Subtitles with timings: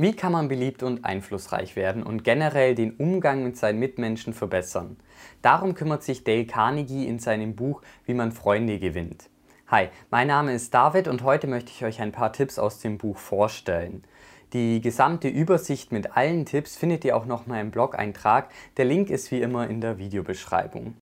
[0.00, 4.96] Wie kann man beliebt und einflussreich werden und generell den Umgang mit seinen Mitmenschen verbessern?
[5.42, 9.28] Darum kümmert sich Dale Carnegie in seinem Buch Wie man Freunde gewinnt.
[9.66, 12.96] Hi, mein Name ist David und heute möchte ich euch ein paar Tipps aus dem
[12.96, 14.04] Buch vorstellen.
[14.52, 18.52] Die gesamte Übersicht mit allen Tipps findet ihr auch nochmal im Blog-Eintrag.
[18.76, 20.94] Der Link ist wie immer in der Videobeschreibung.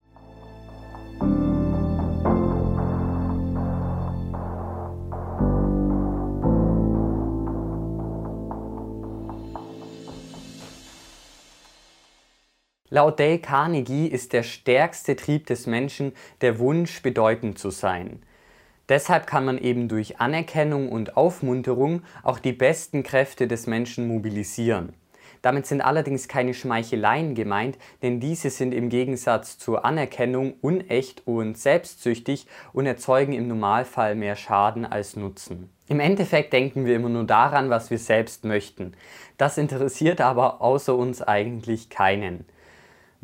[12.96, 18.22] Laut Dale Carnegie ist der stärkste Trieb des Menschen der Wunsch, bedeutend zu sein.
[18.88, 24.94] Deshalb kann man eben durch Anerkennung und Aufmunterung auch die besten Kräfte des Menschen mobilisieren.
[25.42, 31.58] Damit sind allerdings keine Schmeicheleien gemeint, denn diese sind im Gegensatz zur Anerkennung unecht und
[31.58, 35.68] selbstsüchtig und erzeugen im Normalfall mehr Schaden als Nutzen.
[35.86, 38.94] Im Endeffekt denken wir immer nur daran, was wir selbst möchten.
[39.36, 42.46] Das interessiert aber außer uns eigentlich keinen.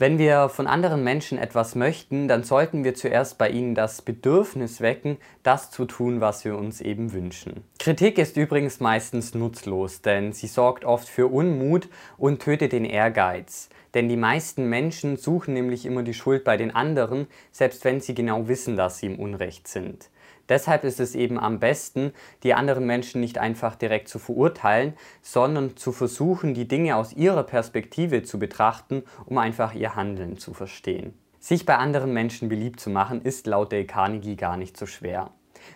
[0.02, 4.80] Wenn wir von anderen Menschen etwas möchten, dann sollten wir zuerst bei ihnen das Bedürfnis
[4.80, 7.62] wecken, das zu tun, was wir uns eben wünschen.
[7.78, 13.68] Kritik ist übrigens meistens nutzlos, denn sie sorgt oft für Unmut und tötet den Ehrgeiz.
[13.94, 18.16] Denn die meisten Menschen suchen nämlich immer die Schuld bei den anderen, selbst wenn sie
[18.16, 20.08] genau wissen, dass sie im Unrecht sind.
[20.52, 25.78] Deshalb ist es eben am besten, die anderen Menschen nicht einfach direkt zu verurteilen, sondern
[25.78, 31.14] zu versuchen, die Dinge aus ihrer Perspektive zu betrachten, um einfach ihr Handeln zu verstehen.
[31.40, 35.30] Sich bei anderen Menschen beliebt zu machen, ist laut Dale Carnegie gar nicht so schwer.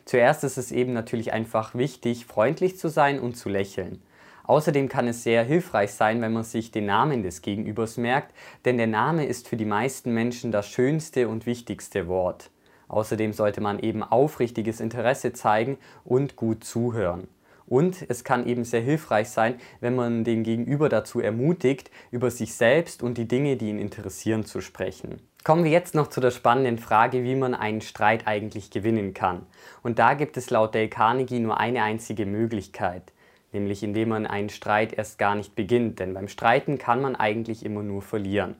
[0.04, 4.02] Zuerst ist es eben natürlich einfach wichtig, freundlich zu sein und zu lächeln.
[4.44, 8.34] Außerdem kann es sehr hilfreich sein, wenn man sich den Namen des Gegenübers merkt,
[8.66, 12.50] denn der Name ist für die meisten Menschen das schönste und wichtigste Wort.
[12.88, 17.28] Außerdem sollte man eben aufrichtiges Interesse zeigen und gut zuhören.
[17.66, 22.54] Und es kann eben sehr hilfreich sein, wenn man den Gegenüber dazu ermutigt, über sich
[22.54, 25.20] selbst und die Dinge, die ihn interessieren, zu sprechen.
[25.42, 29.46] Kommen wir jetzt noch zu der spannenden Frage, wie man einen Streit eigentlich gewinnen kann.
[29.82, 33.12] Und da gibt es laut Dale Carnegie nur eine einzige Möglichkeit,
[33.52, 37.64] nämlich indem man einen Streit erst gar nicht beginnt, denn beim Streiten kann man eigentlich
[37.64, 38.56] immer nur verlieren.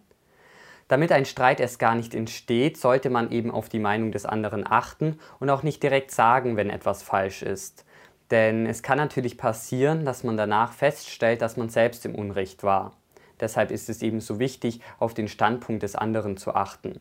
[0.88, 4.64] Damit ein Streit erst gar nicht entsteht, sollte man eben auf die Meinung des anderen
[4.66, 7.84] achten und auch nicht direkt sagen, wenn etwas falsch ist.
[8.30, 12.92] Denn es kann natürlich passieren, dass man danach feststellt, dass man selbst im Unrecht war.
[13.40, 17.00] Deshalb ist es eben so wichtig, auf den Standpunkt des anderen zu achten.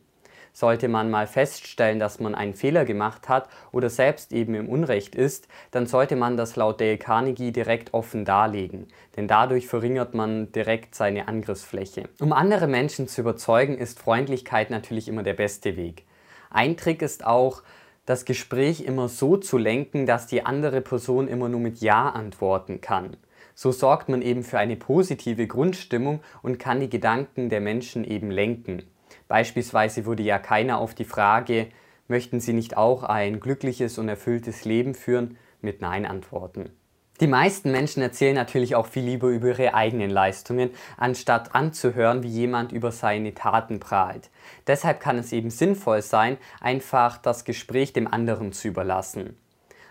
[0.56, 5.14] Sollte man mal feststellen, dass man einen Fehler gemacht hat oder selbst eben im Unrecht
[5.14, 10.54] ist, dann sollte man das laut Dale Carnegie direkt offen darlegen, denn dadurch verringert man
[10.54, 12.08] direkt seine Angriffsfläche.
[12.22, 16.06] Um andere Menschen zu überzeugen, ist Freundlichkeit natürlich immer der beste Weg.
[16.50, 17.62] Ein Trick ist auch,
[18.06, 22.80] das Gespräch immer so zu lenken, dass die andere Person immer nur mit Ja antworten
[22.80, 23.18] kann.
[23.56, 28.32] So sorgt man eben für eine positive Grundstimmung und kann die Gedanken der Menschen eben
[28.32, 28.84] lenken.
[29.28, 31.68] Beispielsweise würde ja keiner auf die Frage,
[32.08, 36.70] möchten Sie nicht auch ein glückliches und erfülltes Leben führen, mit Nein antworten.
[37.22, 42.28] Die meisten Menschen erzählen natürlich auch viel lieber über ihre eigenen Leistungen, anstatt anzuhören, wie
[42.28, 44.30] jemand über seine Taten prahlt.
[44.68, 49.38] Deshalb kann es eben sinnvoll sein, einfach das Gespräch dem anderen zu überlassen.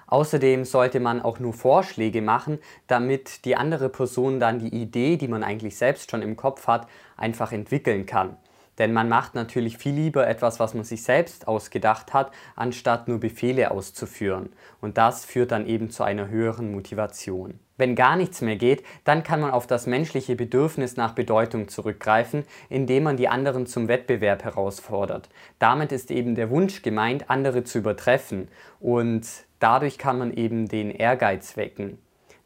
[0.06, 2.58] Außerdem sollte man auch nur Vorschläge machen,
[2.88, 6.86] damit die andere Person dann die Idee, die man eigentlich selbst schon im Kopf hat,
[7.16, 8.36] einfach entwickeln kann.
[8.78, 13.20] Denn man macht natürlich viel lieber etwas, was man sich selbst ausgedacht hat, anstatt nur
[13.20, 14.52] Befehle auszuführen.
[14.80, 17.60] Und das führt dann eben zu einer höheren Motivation.
[17.76, 22.44] Wenn gar nichts mehr geht, dann kann man auf das menschliche Bedürfnis nach Bedeutung zurückgreifen,
[22.68, 25.28] indem man die anderen zum Wettbewerb herausfordert.
[25.58, 28.48] Damit ist eben der Wunsch gemeint, andere zu übertreffen
[28.78, 29.26] und
[29.58, 31.98] dadurch kann man eben den Ehrgeiz wecken.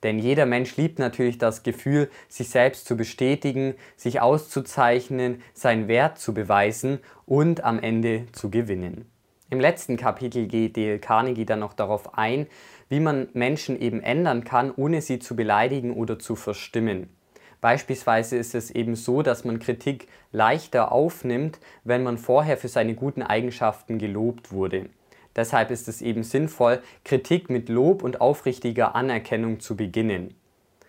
[0.02, 6.18] Denn jeder Mensch liebt natürlich das Gefühl, sich selbst zu bestätigen, sich auszuzeichnen, seinen Wert
[6.18, 9.10] zu beweisen und am Ende zu gewinnen.
[9.50, 12.46] Im letzten Kapitel geht Dale Carnegie dann noch darauf ein,
[12.90, 17.08] wie man Menschen eben ändern kann, ohne sie zu beleidigen oder zu verstimmen.
[17.60, 22.94] Beispielsweise ist es eben so, dass man Kritik leichter aufnimmt, wenn man vorher für seine
[22.94, 24.90] guten Eigenschaften gelobt wurde.
[25.38, 30.34] Deshalb ist es eben sinnvoll, Kritik mit Lob und aufrichtiger Anerkennung zu beginnen.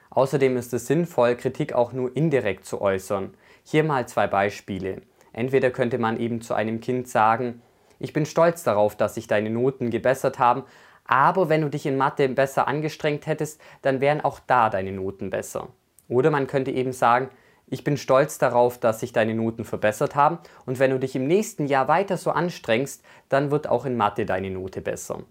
[0.10, 3.36] Außerdem ist es sinnvoll, Kritik auch nur indirekt zu äußern.
[3.64, 5.04] Hier mal zwei Beispiele.
[5.34, 7.62] Entweder könnte man eben zu einem Kind sagen,
[8.00, 10.64] ich bin stolz darauf, dass sich deine Noten gebessert haben,
[11.06, 15.30] aber wenn du dich in Mathe besser angestrengt hättest, dann wären auch da deine Noten
[15.30, 15.68] besser.
[16.08, 17.30] Oder man könnte eben sagen,
[17.70, 21.28] ich bin stolz darauf, dass sich deine Noten verbessert haben und wenn du dich im
[21.28, 25.24] nächsten Jahr weiter so anstrengst, dann wird auch in Mathe deine Note besser.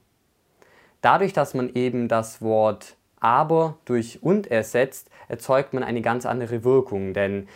[1.00, 6.64] Dadurch, dass man eben das Wort aber durch und ersetzt, erzeugt man eine ganz andere
[6.64, 7.48] Wirkung, denn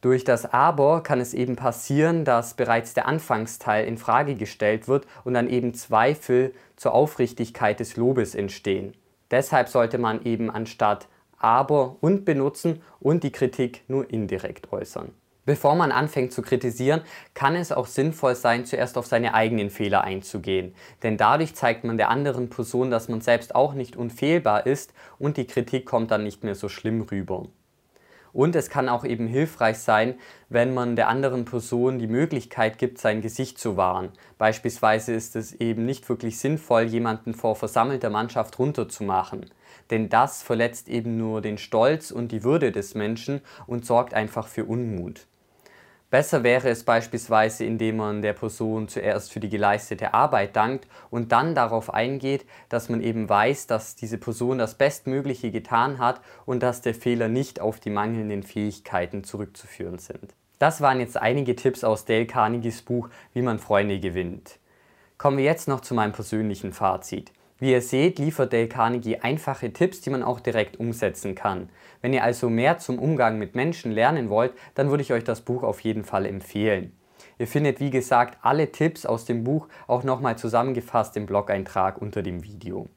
[0.00, 5.06] durch das Aber kann es eben passieren, dass bereits der Anfangsteil in Frage gestellt wird
[5.24, 8.94] und dann eben Zweifel zur Aufrichtigkeit des Lobes entstehen.
[9.32, 15.12] Deshalb sollte man eben anstatt aber und benutzen und die Kritik nur indirekt äußern.
[15.48, 17.00] Bevor man anfängt zu kritisieren,
[17.32, 20.74] kann es auch sinnvoll sein, zuerst auf seine eigenen Fehler einzugehen.
[21.02, 25.38] Denn dadurch zeigt man der anderen Person, dass man selbst auch nicht unfehlbar ist und
[25.38, 27.46] die Kritik kommt dann nicht mehr so schlimm rüber.
[28.34, 30.16] Und es kann auch eben hilfreich sein,
[30.50, 34.10] wenn man der anderen Person die Möglichkeit gibt, sein Gesicht zu wahren.
[34.36, 39.46] Beispielsweise ist es eben nicht wirklich sinnvoll, jemanden vor versammelter Mannschaft runterzumachen
[39.90, 44.48] denn das verletzt eben nur den Stolz und die Würde des Menschen und sorgt einfach
[44.48, 45.26] für Unmut.
[46.10, 51.32] Besser wäre es beispielsweise, indem man der Person zuerst für die geleistete Arbeit dankt und
[51.32, 56.62] dann darauf eingeht, dass man eben weiß, dass diese Person das Bestmögliche getan hat und
[56.62, 60.34] dass der Fehler nicht auf die mangelnden Fähigkeiten zurückzuführen sind.
[60.58, 64.58] Das waren jetzt einige Tipps aus Dale Carnegies Buch Wie man Freunde gewinnt.
[65.18, 67.32] Kommen wir jetzt noch zu meinem persönlichen Fazit.
[67.58, 71.70] Wie ihr seht, liefert Dale Carnegie einfache Tipps, die man auch direkt umsetzen kann.
[72.00, 75.40] Wenn ihr also mehr zum Umgang mit Menschen lernen wollt, dann würde ich euch das
[75.40, 76.92] Buch auf jeden Fall empfehlen.
[77.38, 82.22] Ihr findet wie gesagt alle Tipps aus dem Buch auch nochmal zusammengefasst im Blog-Eintrag unter
[82.22, 82.88] dem Video.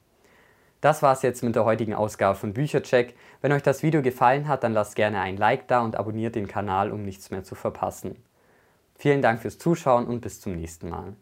[0.79, 3.15] Das war's jetzt mit der heutigen Ausgabe von Büchercheck.
[3.41, 6.47] Wenn euch das Video gefallen hat, dann lasst gerne ein Like da und abonniert den
[6.47, 8.15] Kanal, um nichts mehr zu verpassen.
[8.95, 11.15] Vielen Dank fürs Zuschauen und bis zum nächsten Mal.